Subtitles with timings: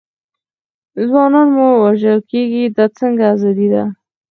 [1.07, 3.83] ځوانان مو وژل کېږي، دا څنګه ازادي ده.